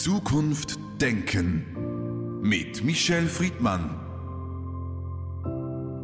[0.00, 4.00] Zukunft denken mit Michel Friedmann.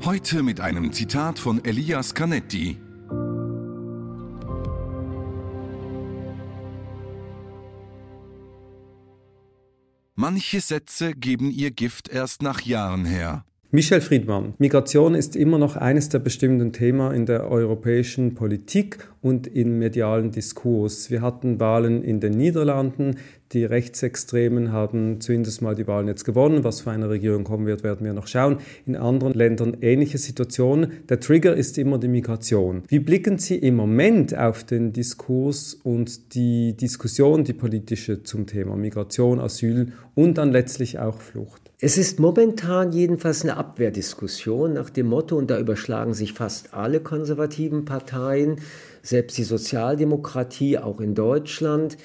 [0.04, 2.79] Heute mit einem Zitat von Elias Canetti.
[10.15, 13.47] Manche Sätze geben ihr Gift erst nach Jahren her.
[13.77, 14.54] Michel Friedmann.
[14.56, 20.30] Migration ist immer noch eines der bestimmenden Themen in der europäischen Politik und im medialen
[20.30, 21.10] Diskurs.
[21.10, 23.16] Wir hatten Wahlen in den Niederlanden.
[23.52, 26.64] Die Rechtsextremen haben zumindest mal die Wahlen jetzt gewonnen.
[26.64, 28.60] Was für eine Regierung kommen wird, werden wir noch schauen.
[28.86, 30.92] In anderen Ländern ähnliche Situationen.
[31.11, 32.83] Der Trigger ist immer die Migration.
[32.88, 38.74] Wie blicken Sie im Moment auf den Diskurs und die Diskussion, die politische zum Thema
[38.74, 41.66] Migration, Asyl und dann letztlich auch Flucht?
[41.78, 47.00] Es ist momentan jedenfalls eine Abwehrdiskussion nach dem Motto, und da überschlagen sich fast alle
[47.00, 48.62] konservativen Parteien,
[49.02, 51.98] selbst die Sozialdemokratie, auch in Deutschland,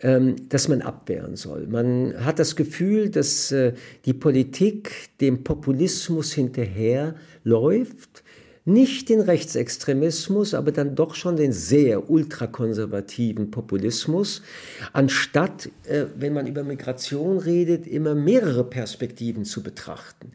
[0.00, 1.66] ähm, dass man abwehren soll.
[1.66, 3.72] Man hat das Gefühl, dass äh,
[4.04, 8.22] die Politik dem Populismus hinterherläuft
[8.66, 14.42] nicht den Rechtsextremismus, aber dann doch schon den sehr ultrakonservativen Populismus,
[14.92, 20.32] anstatt, äh, wenn man über Migration redet, immer mehrere Perspektiven zu betrachten.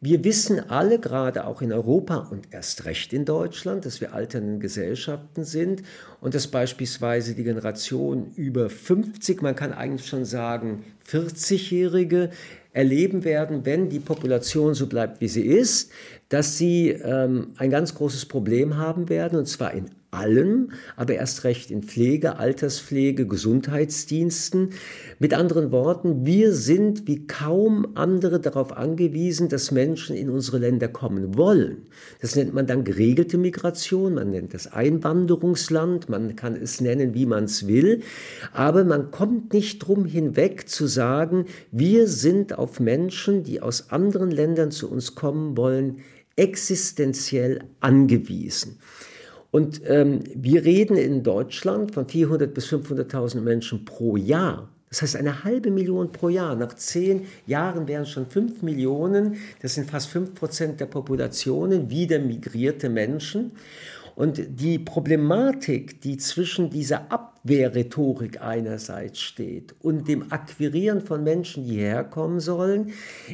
[0.00, 4.58] Wir wissen alle, gerade auch in Europa und erst recht in Deutschland, dass wir alternde
[4.58, 5.82] Gesellschaften sind
[6.20, 12.30] und dass beispielsweise die Generation über 50, man kann eigentlich schon sagen 40-Jährige,
[12.76, 15.90] erleben werden, wenn die Population so bleibt, wie sie ist,
[16.28, 21.44] dass sie ähm, ein ganz großes Problem haben werden, und zwar in allem, aber erst
[21.44, 24.70] recht in Pflege, Alterspflege, Gesundheitsdiensten.
[25.18, 30.88] Mit anderen Worten, wir sind wie kaum andere darauf angewiesen, dass Menschen in unsere Länder
[30.88, 31.86] kommen wollen.
[32.20, 37.26] Das nennt man dann geregelte Migration, man nennt das Einwanderungsland, man kann es nennen, wie
[37.26, 38.00] man es will,
[38.52, 44.30] aber man kommt nicht drum hinweg zu sagen, wir sind auf Menschen, die aus anderen
[44.30, 45.98] Ländern zu uns kommen wollen,
[46.36, 48.78] existenziell angewiesen.
[49.50, 54.68] Und ähm, wir reden in Deutschland von 400.000 bis 500.000 Menschen pro Jahr.
[54.88, 56.54] Das heißt eine halbe Million pro Jahr.
[56.54, 59.36] Nach zehn Jahren wären es schon fünf Millionen.
[59.60, 63.52] Das sind fast fünf Prozent der Populationen wieder migrierte Menschen.
[64.14, 67.12] Und die Problematik, die zwischen dieser
[67.46, 72.90] Abwehrrhetorik einerseits steht und dem Akquirieren von Menschen, die hierher kommen sollen,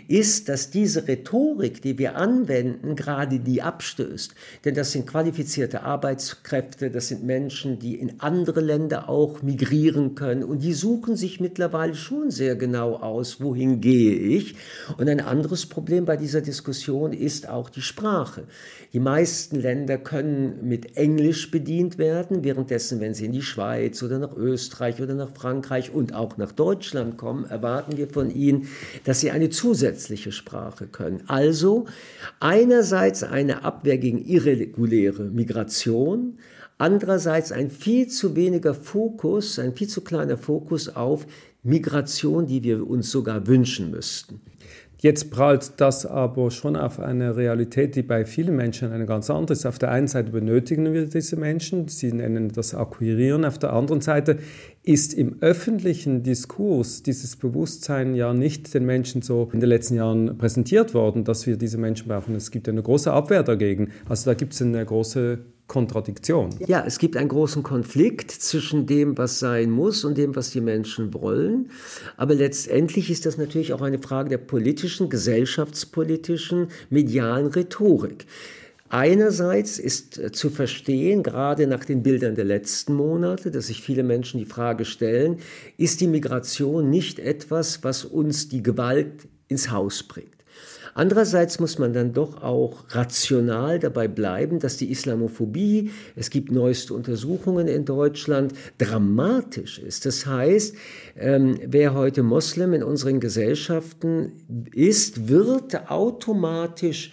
[0.06, 4.34] ist, dass diese Rhetorik, die wir anwenden, gerade die abstößt.
[4.66, 10.44] Denn das sind qualifizierte Arbeitskräfte, das sind Menschen, die in andere Länder auch migrieren können
[10.44, 14.56] und die suchen sich mittlerweile schon sehr genau aus, wohin gehe ich.
[14.98, 18.44] Und ein anderes Problem bei dieser Diskussion ist auch die Sprache.
[18.92, 24.18] Die meisten Länder können mit Englisch bedient werden, währenddessen, wenn sie in die Schweiz oder
[24.18, 28.68] nach Österreich oder nach Frankreich und auch nach Deutschland kommen, erwarten wir von ihnen,
[29.04, 31.22] dass sie eine zusätzliche Sprache können.
[31.26, 31.86] Also
[32.40, 36.38] einerseits eine Abwehr gegen irreguläre Migration,
[36.78, 41.26] andererseits ein viel zu weniger Fokus, ein viel zu kleiner Fokus auf
[41.62, 44.40] Migration, die wir uns sogar wünschen müssten.
[45.02, 49.54] Jetzt prallt das aber schon auf eine Realität, die bei vielen Menschen eine ganz andere
[49.54, 49.66] ist.
[49.66, 53.44] Auf der einen Seite benötigen wir diese Menschen, sie nennen das Akquirieren.
[53.44, 54.38] Auf der anderen Seite
[54.84, 60.36] ist im öffentlichen Diskurs dieses Bewusstsein ja nicht den Menschen so in den letzten Jahren
[60.36, 62.34] präsentiert worden, dass wir diese Menschen brauchen.
[62.34, 63.92] Es gibt eine große Abwehr dagegen.
[64.08, 65.38] Also da gibt es eine große
[65.68, 66.50] Kontradiktion.
[66.66, 70.60] Ja, es gibt einen großen Konflikt zwischen dem, was sein muss und dem, was die
[70.60, 71.70] Menschen wollen.
[72.16, 78.26] Aber letztendlich ist das natürlich auch eine Frage der politischen, gesellschaftspolitischen, medialen Rhetorik.
[78.92, 84.02] Einerseits ist äh, zu verstehen, gerade nach den Bildern der letzten Monate, dass sich viele
[84.02, 85.38] Menschen die Frage stellen,
[85.78, 90.28] ist die Migration nicht etwas, was uns die Gewalt ins Haus bringt?
[90.92, 96.92] Andererseits muss man dann doch auch rational dabei bleiben, dass die Islamophobie, es gibt neueste
[96.92, 100.04] Untersuchungen in Deutschland, dramatisch ist.
[100.04, 100.76] Das heißt,
[101.16, 104.32] ähm, wer heute Moslem in unseren Gesellschaften
[104.74, 107.10] ist, wird automatisch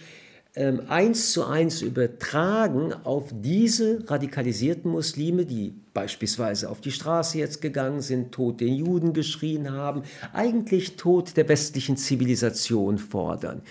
[0.56, 8.00] eins zu eins übertragen auf diese radikalisierten Muslime, die beispielsweise auf die Straße jetzt gegangen
[8.00, 10.02] sind, Tod den Juden geschrien haben,
[10.32, 13.62] eigentlich Tod der westlichen Zivilisation fordern.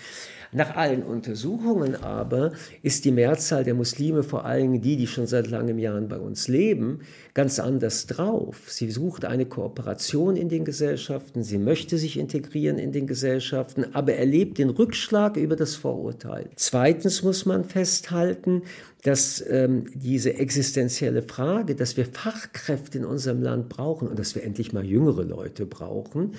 [0.52, 2.50] Nach allen Untersuchungen aber
[2.82, 6.48] ist die Mehrzahl der Muslime, vor allem die, die schon seit langem Jahren bei uns
[6.48, 7.02] leben,
[7.34, 8.64] ganz anders drauf.
[8.66, 14.14] Sie sucht eine Kooperation in den Gesellschaften, sie möchte sich integrieren in den Gesellschaften, aber
[14.14, 16.50] erlebt den Rückschlag über das Vorurteil.
[16.56, 18.62] Zweitens muss man festhalten,
[19.02, 24.42] dass ähm, diese existenzielle Frage, dass wir Fachkräfte in unserem Land brauchen und dass wir
[24.42, 26.32] endlich mal jüngere Leute brauchen,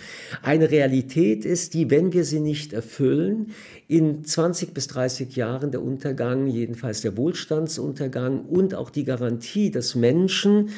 [0.44, 3.52] eine Realität ist, die, wenn wir sie nicht erfüllen,
[3.88, 9.96] in 20 bis 30 Jahren der Untergang, jedenfalls der Wohlstandsuntergang und auch die Garantie, dass
[9.96, 10.70] Menschen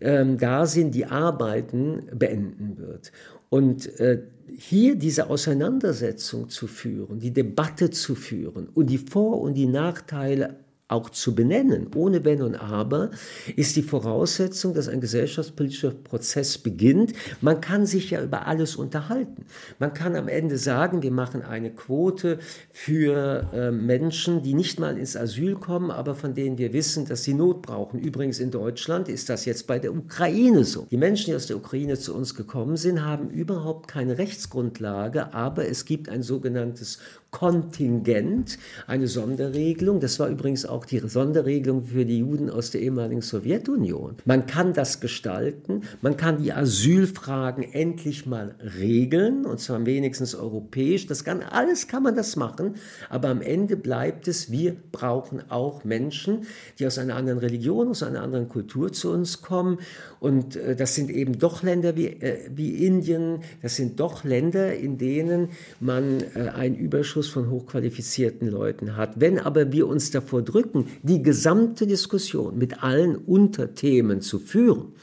[0.00, 3.12] ähm, da sind, die arbeiten, beenden wird.
[3.50, 4.22] Und äh,
[4.56, 10.56] hier diese Auseinandersetzung zu führen, die Debatte zu führen und die Vor- und die Nachteile
[10.88, 13.10] auch zu benennen, ohne Wenn und Aber,
[13.56, 17.12] ist die Voraussetzung, dass ein gesellschaftspolitischer Prozess beginnt.
[17.42, 19.44] Man kann sich ja über alles unterhalten.
[19.78, 22.38] Man kann am Ende sagen, wir machen eine Quote
[22.72, 27.22] für äh, Menschen, die nicht mal ins Asyl kommen, aber von denen wir wissen, dass
[27.22, 28.00] sie Not brauchen.
[28.00, 30.86] Übrigens in Deutschland ist das jetzt bei der Ukraine so.
[30.90, 35.68] Die Menschen, die aus der Ukraine zu uns gekommen sind, haben überhaupt keine Rechtsgrundlage, aber
[35.68, 36.98] es gibt ein sogenanntes
[37.30, 40.00] Kontingent, eine Sonderregelung.
[40.00, 44.16] Das war übrigens auch die Sonderregelung für die Juden aus der ehemaligen Sowjetunion.
[44.24, 51.06] Man kann das gestalten, man kann die Asylfragen endlich mal regeln, und zwar wenigstens europäisch.
[51.06, 52.74] Das kann, alles kann man das machen,
[53.08, 56.46] aber am Ende bleibt es, wir brauchen auch Menschen,
[56.78, 59.78] die aus einer anderen Religion, aus einer anderen Kultur zu uns kommen.
[60.20, 64.74] Und äh, das sind eben doch Länder wie, äh, wie Indien, das sind doch Länder,
[64.74, 65.50] in denen
[65.80, 69.20] man äh, einen Überschuss von hochqualifizierten Leuten hat.
[69.20, 70.67] Wenn aber wir uns davor drücken,
[71.02, 74.94] die gesamte Diskussion mit allen Unterthemen zu führen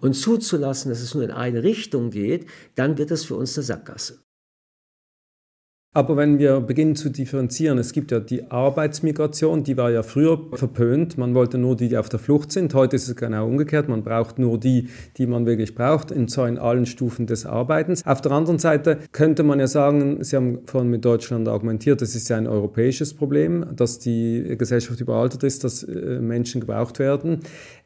[0.00, 3.64] und zuzulassen, dass es nur in eine Richtung geht, dann wird das für uns eine
[3.64, 4.21] Sackgasse.
[5.94, 10.40] Aber wenn wir beginnen zu differenzieren, es gibt ja die Arbeitsmigration, die war ja früher
[10.54, 11.18] verpönt.
[11.18, 12.72] Man wollte nur die, die auf der Flucht sind.
[12.72, 13.90] Heute ist es genau umgekehrt.
[13.90, 18.06] Man braucht nur die, die man wirklich braucht, und zwar in allen Stufen des Arbeitens.
[18.06, 22.14] Auf der anderen Seite könnte man ja sagen, Sie haben vorhin mit Deutschland argumentiert, es
[22.14, 27.40] ist ja ein europäisches Problem, dass die Gesellschaft überaltert ist, dass äh, Menschen gebraucht werden.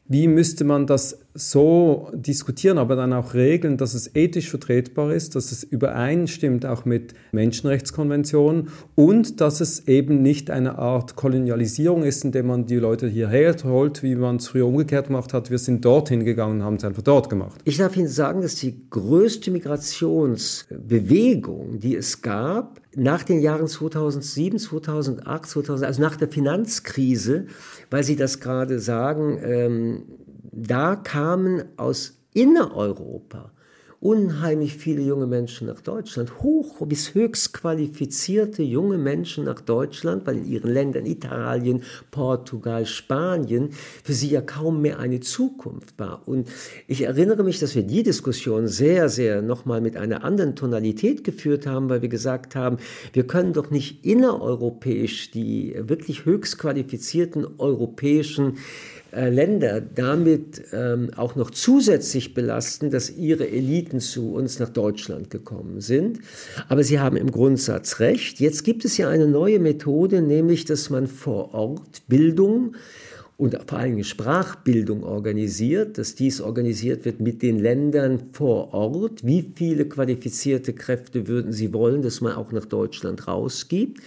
[0.09, 5.35] Wie müsste man das so diskutieren, aber dann auch regeln, dass es ethisch vertretbar ist,
[5.35, 12.25] dass es übereinstimmt auch mit Menschenrechtskonventionen und dass es eben nicht eine Art Kolonialisierung ist,
[12.25, 15.51] indem man die Leute hierher holt, wie man es früher umgekehrt gemacht hat.
[15.51, 17.61] Wir sind dorthin gegangen und haben es einfach dort gemacht.
[17.65, 24.59] Ich darf Ihnen sagen, dass die größte Migrationsbewegung, die es gab, nach den Jahren 2007,
[24.59, 27.47] 2008, 2000, also nach der Finanzkrise,
[27.91, 30.03] weil Sie das gerade sagen, ähm,
[30.53, 33.53] da kamen aus Innereuropa
[34.07, 40.37] unheimlich viele junge Menschen nach Deutschland, hoch bis höchst qualifizierte junge Menschen nach Deutschland, weil
[40.37, 41.83] in ihren Ländern Italien,
[42.13, 43.71] Portugal, Spanien
[44.05, 46.23] für sie ja kaum mehr eine Zukunft war.
[46.27, 46.49] Und
[46.87, 51.67] ich erinnere mich, dass wir die Diskussion sehr, sehr nochmal mit einer anderen Tonalität geführt
[51.67, 52.77] haben, weil wir gesagt haben,
[53.13, 58.59] wir können doch nicht innereuropäisch die wirklich höchst qualifizierten europäischen
[59.13, 65.31] äh, Länder damit ähm, auch noch zusätzlich belasten, dass ihre Eliten zu uns nach Deutschland
[65.31, 66.21] gekommen sind.
[66.69, 68.41] Aber Sie haben im Grundsatz recht.
[68.41, 72.75] Jetzt gibt es ja eine neue Methode, nämlich dass man vor Ort Bildung
[73.37, 79.27] und vor allem Sprachbildung organisiert, dass dies organisiert wird mit den Ländern vor Ort.
[79.27, 84.01] Wie viele qualifizierte Kräfte würden Sie wollen, dass man auch nach Deutschland rausgibt?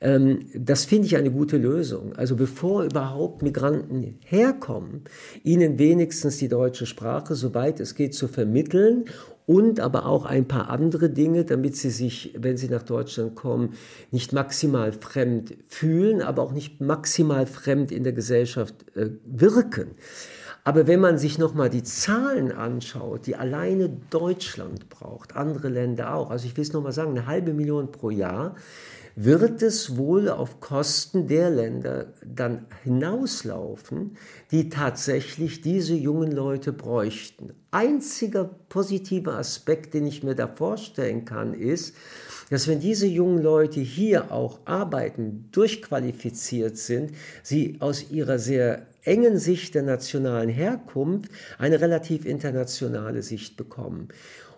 [0.00, 2.12] Ähm, das finde ich eine gute Lösung.
[2.14, 5.04] Also bevor überhaupt Migranten herkommen,
[5.44, 9.06] ihnen wenigstens die deutsche Sprache, soweit es geht, zu vermitteln
[9.48, 13.72] und aber auch ein paar andere Dinge, damit sie sich, wenn sie nach Deutschland kommen,
[14.10, 19.92] nicht maximal fremd fühlen, aber auch nicht maximal fremd in der Gesellschaft äh, wirken.
[20.64, 26.30] Aber wenn man sich nochmal die Zahlen anschaut, die alleine Deutschland braucht, andere Länder auch,
[26.30, 28.54] also ich will es nochmal sagen, eine halbe Million pro Jahr,
[29.20, 34.16] wird es wohl auf Kosten der Länder dann hinauslaufen,
[34.52, 37.52] die tatsächlich diese jungen Leute bräuchten.
[37.72, 41.96] Einziger positiver Aspekt, den ich mir da vorstellen kann, ist,
[42.50, 47.10] dass wenn diese jungen Leute hier auch arbeiten, durchqualifiziert sind,
[47.42, 54.10] sie aus ihrer sehr engen Sicht der nationalen Herkunft eine relativ internationale Sicht bekommen.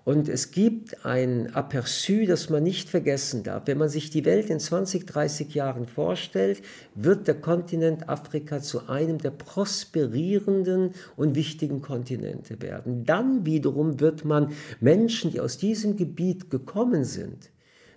[0.04, 3.64] Und es gibt ein Aperçu, das man nicht vergessen darf.
[3.66, 6.62] Wenn man sich die Welt in 20, 30 Jahren vorstellt,
[6.94, 13.04] wird der Kontinent Afrika zu einem der prosperierenden und wichtigen Kontinente werden.
[13.04, 17.50] Dann wiederum wird man Menschen, die aus diesem Gebiet gekommen sind,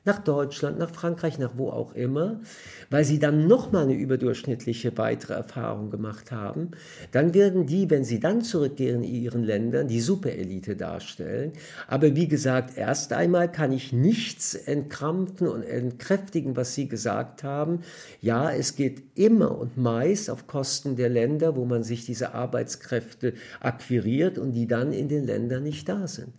[0.05, 2.41] nach Deutschland, nach Frankreich, nach wo auch immer,
[2.89, 6.71] weil sie dann nochmal eine überdurchschnittliche weitere Erfahrung gemacht haben,
[7.11, 11.53] dann werden die, wenn sie dann zurückkehren in ihren Ländern, die Superelite darstellen.
[11.87, 17.79] Aber wie gesagt, erst einmal kann ich nichts entkrampfen und entkräftigen, was Sie gesagt haben.
[18.21, 23.33] Ja, es geht immer und meist auf Kosten der Länder, wo man sich diese Arbeitskräfte
[23.59, 26.33] akquiriert und die dann in den Ländern nicht da sind.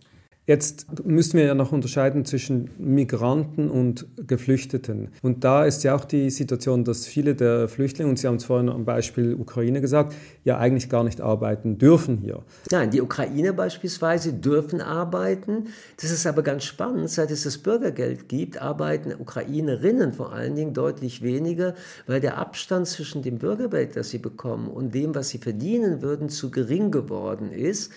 [0.47, 5.09] Jetzt müssen wir ja noch unterscheiden zwischen Migranten und Geflüchteten.
[5.23, 8.45] Und da ist ja auch die Situation, dass viele der Flüchtlinge, und Sie haben es
[8.45, 12.43] vorhin am Beispiel Ukraine gesagt, ja eigentlich gar nicht arbeiten dürfen hier.
[12.69, 15.69] Nein, die Ukrainer beispielsweise dürfen arbeiten.
[15.99, 17.09] Das ist aber ganz spannend.
[17.09, 21.73] Seit es das Bürgergeld gibt, arbeiten Ukrainerinnen vor allen Dingen deutlich weniger,
[22.05, 26.29] weil der Abstand zwischen dem Bürgergeld, das sie bekommen, und dem, was sie verdienen würden,
[26.29, 27.91] zu gering geworden ist.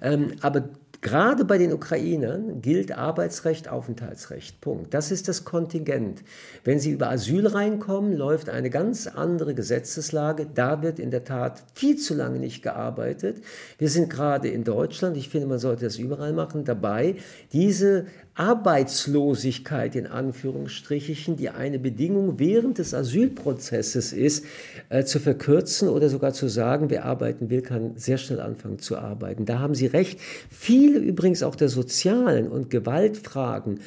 [0.00, 0.70] Ähm, aber
[1.02, 4.60] Gerade bei den Ukrainern gilt Arbeitsrecht, Aufenthaltsrecht.
[4.60, 4.92] Punkt.
[4.92, 6.22] Das ist das Kontingent.
[6.62, 10.46] Wenn sie über Asyl reinkommen, läuft eine ganz andere Gesetzeslage.
[10.54, 13.38] Da wird in der Tat viel zu lange nicht gearbeitet.
[13.78, 17.16] Wir sind gerade in Deutschland, ich finde, man sollte das überall machen, dabei,
[17.52, 18.04] diese
[18.40, 24.46] Arbeitslosigkeit in Anführungsstrichen, die eine Bedingung während des Asylprozesses ist,
[24.88, 28.96] äh, zu verkürzen oder sogar zu sagen, wer arbeiten will, kann sehr schnell anfangen zu
[28.96, 29.44] arbeiten.
[29.44, 30.18] Da haben Sie recht.
[30.48, 33.80] Viele übrigens auch der sozialen und Gewaltfragen,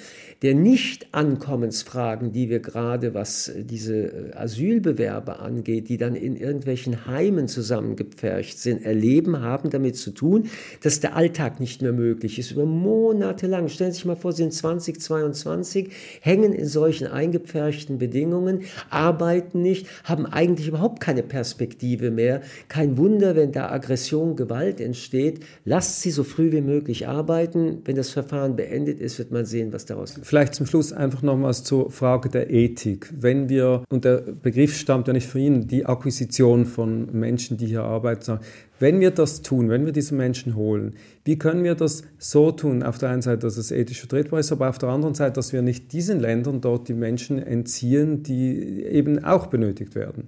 [0.43, 7.47] der Nicht-Ankommensfragen, die wir gerade, was diese äh, Asylbewerber angeht, die dann in irgendwelchen Heimen
[7.47, 10.49] zusammengepfercht sind, erleben, haben damit zu tun,
[10.81, 12.51] dass der Alltag nicht mehr möglich ist.
[12.51, 13.69] Über Monate lang.
[13.69, 19.87] Stellen Sie sich mal vor, Sie sind 2022, hängen in solchen eingepferchten Bedingungen, arbeiten nicht,
[20.03, 22.41] haben eigentlich überhaupt keine Perspektive mehr.
[22.67, 25.39] Kein Wunder, wenn da Aggression, Gewalt entsteht.
[25.63, 27.81] Lasst sie so früh wie möglich arbeiten.
[27.85, 30.25] Wenn das Verfahren beendet ist, wird man sehen, was daraus wird.
[30.25, 33.11] Vielleicht zum Schluss einfach nochmals zur Frage der Ethik.
[33.17, 37.65] Wenn wir, und der Begriff stammt ja nicht von Ihnen, die Akquisition von Menschen, die
[37.65, 38.39] hier arbeiten,
[38.79, 40.95] wenn wir das tun, wenn wir diese Menschen holen,
[41.25, 42.83] wie können wir das so tun?
[42.83, 45.53] Auf der einen Seite, dass es ethisch vertretbar ist, aber auf der anderen Seite, dass
[45.53, 50.27] wir nicht diesen Ländern dort die Menschen entziehen, die eben auch benötigt werden.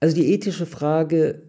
[0.00, 1.42] Also die ethische Frage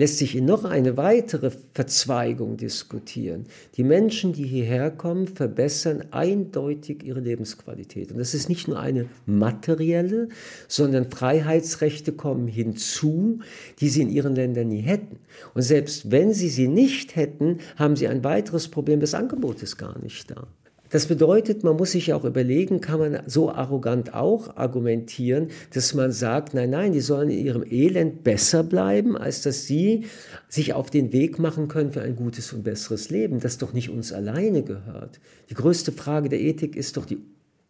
[0.00, 3.44] lässt sich in noch eine weitere Verzweigung diskutieren.
[3.76, 8.10] Die Menschen, die hierher kommen, verbessern eindeutig ihre Lebensqualität.
[8.10, 10.30] Und das ist nicht nur eine materielle,
[10.68, 13.40] sondern Freiheitsrechte kommen hinzu,
[13.80, 15.18] die sie in ihren Ländern nie hätten.
[15.52, 19.76] Und selbst wenn sie sie nicht hätten, haben sie ein weiteres Problem, das Angebot ist
[19.76, 20.46] gar nicht da.
[20.90, 26.10] Das bedeutet, man muss sich auch überlegen, kann man so arrogant auch argumentieren, dass man
[26.10, 30.06] sagt, nein, nein, die sollen in ihrem Elend besser bleiben, als dass sie
[30.48, 33.88] sich auf den Weg machen können für ein gutes und besseres Leben, das doch nicht
[33.88, 35.20] uns alleine gehört.
[35.48, 37.18] Die größte Frage der Ethik ist doch die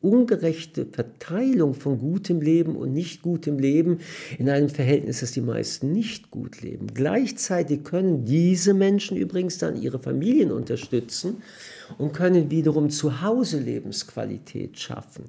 [0.01, 3.99] ungerechte Verteilung von gutem Leben und nicht gutem Leben
[4.39, 6.87] in einem Verhältnis, das die meisten nicht gut leben.
[6.95, 11.43] Gleichzeitig können diese Menschen übrigens dann ihre Familien unterstützen
[11.99, 15.25] und können wiederum zu Hause Lebensqualität schaffen.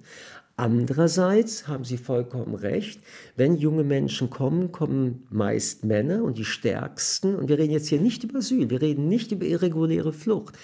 [0.55, 3.01] Andererseits haben Sie vollkommen recht,
[3.35, 7.35] wenn junge Menschen kommen, kommen meist Männer und die stärksten.
[7.35, 10.55] Und wir reden jetzt hier nicht über Asyl, wir reden nicht über irreguläre Flucht.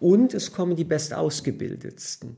[0.00, 2.36] Und es kommen die bestausgebildetsten.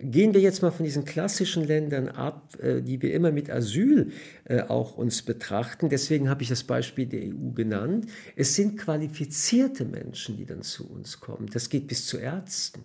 [0.00, 4.10] Gehen wir jetzt mal von diesen klassischen Ländern ab, äh, die wir immer mit Asyl
[4.44, 5.88] äh, auch uns betrachten.
[5.88, 8.06] Deswegen habe ich das Beispiel der EU genannt.
[8.34, 11.48] Es sind qualifizierte Menschen, die dann zu uns kommen.
[11.52, 12.82] Das geht bis zu Ärzten.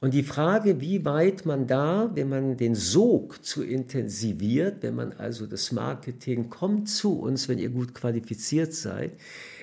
[0.00, 5.12] Und die Frage, wie weit man da, wenn man den Sog zu intensiviert, wenn man
[5.12, 9.12] also das Marketing kommt zu uns, wenn ihr gut qualifiziert seid,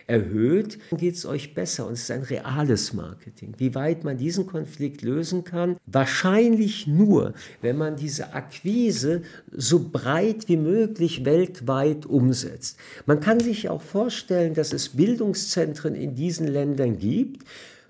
[0.07, 1.85] erhöht, dann geht es euch besser.
[1.85, 3.53] Und es ist ein reales Marketing.
[3.57, 5.75] Wie weit man diesen Konflikt lösen kann?
[5.85, 9.21] Wahrscheinlich nur, wenn man diese Akquise
[9.51, 12.77] so breit wie möglich weltweit umsetzt.
[13.05, 17.45] Man kann sich auch vorstellen, dass es Bildungszentren in diesen Ländern gibt,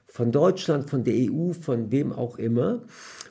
[0.07, 2.81] von Deutschland, von der EU, von wem auch immer,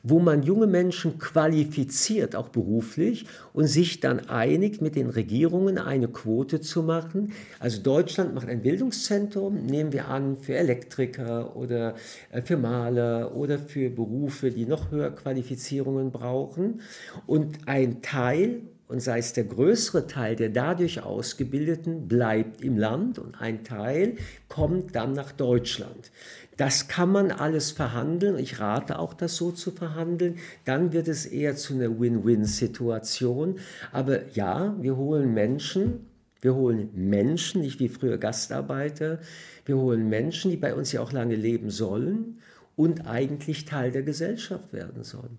[0.02, 6.06] wo man junge Menschen qualifiziert, auch beruflich, und sich dann einigt, mit den Regierungen eine
[6.06, 7.32] Quote zu machen.
[7.58, 11.94] Also Deutschland macht ein Bildungszentrum, nehmen wir an, für Elektriker oder
[12.30, 16.82] äh, für Maler oder für Berufe, die noch höher Qualifizierungen brauchen.
[17.26, 23.18] Und ein Teil und sei es der größere Teil der dadurch Ausgebildeten bleibt im Land
[23.18, 24.16] und ein Teil
[24.48, 26.12] kommt dann nach Deutschland.
[26.56, 28.38] Das kann man alles verhandeln.
[28.38, 30.36] Ich rate auch, das so zu verhandeln.
[30.64, 33.58] Dann wird es eher zu einer Win-Win-Situation.
[33.92, 36.06] Aber ja, wir holen Menschen,
[36.40, 39.20] wir holen Menschen, nicht wie früher Gastarbeiter.
[39.64, 42.38] Wir holen Menschen, die bei uns ja auch lange leben sollen
[42.74, 45.38] und eigentlich Teil der Gesellschaft werden sollen.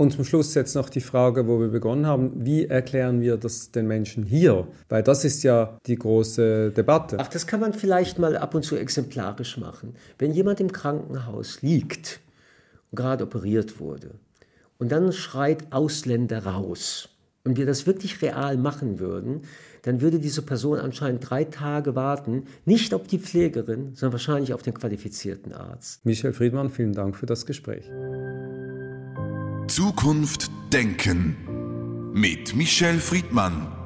[0.00, 3.70] Und zum Schluss jetzt noch die Frage, wo wir begonnen haben, wie erklären wir das
[3.70, 4.66] den Menschen hier?
[4.88, 7.18] Weil das ist ja die große Debatte.
[7.20, 9.94] Ach, das kann man vielleicht mal ab und zu exemplarisch machen.
[10.18, 12.20] Wenn jemand im Krankenhaus liegt
[12.90, 14.12] und gerade operiert wurde
[14.78, 17.10] und dann schreit Ausländer raus
[17.44, 19.42] und wir das wirklich real machen würden,
[19.82, 24.62] dann würde diese Person anscheinend drei Tage warten, nicht auf die Pflegerin, sondern wahrscheinlich auf
[24.62, 26.06] den qualifizierten Arzt.
[26.06, 27.84] Michel Friedmann, vielen Dank für das Gespräch.
[29.70, 33.79] Zukunft denken mit Michel Friedmann.